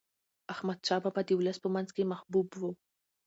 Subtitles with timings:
[0.53, 2.61] احمد شاه بابا د ولس په منځ کې محبوب و.